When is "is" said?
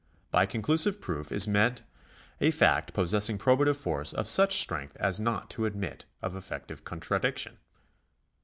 1.31-1.47